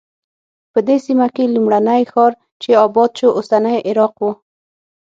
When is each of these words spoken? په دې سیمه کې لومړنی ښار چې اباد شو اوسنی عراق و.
په 0.73 0.79
دې 0.87 0.97
سیمه 1.05 1.27
کې 1.35 1.53
لومړنی 1.55 2.03
ښار 2.11 2.31
چې 2.61 2.69
اباد 2.85 3.11
شو 3.19 3.29
اوسنی 3.37 3.77
عراق 3.89 4.15
و. 4.21 4.27